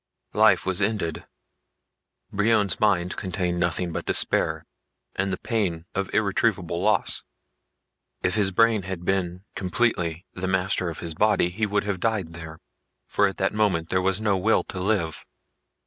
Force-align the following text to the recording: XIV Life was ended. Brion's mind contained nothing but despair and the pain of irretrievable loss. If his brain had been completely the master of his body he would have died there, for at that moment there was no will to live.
XIV 0.33 0.39
Life 0.39 0.65
was 0.65 0.81
ended. 0.81 1.27
Brion's 2.31 2.79
mind 2.79 3.15
contained 3.17 3.59
nothing 3.59 3.91
but 3.91 4.07
despair 4.07 4.65
and 5.15 5.31
the 5.31 5.37
pain 5.37 5.85
of 5.93 6.11
irretrievable 6.11 6.81
loss. 6.81 7.23
If 8.23 8.33
his 8.33 8.49
brain 8.49 8.81
had 8.81 9.05
been 9.05 9.43
completely 9.55 10.25
the 10.33 10.47
master 10.47 10.89
of 10.89 11.01
his 11.01 11.13
body 11.13 11.51
he 11.51 11.67
would 11.67 11.83
have 11.83 11.99
died 11.99 12.33
there, 12.33 12.57
for 13.07 13.27
at 13.27 13.37
that 13.37 13.53
moment 13.53 13.89
there 13.89 14.01
was 14.01 14.19
no 14.19 14.37
will 14.39 14.63
to 14.63 14.79
live. 14.79 15.23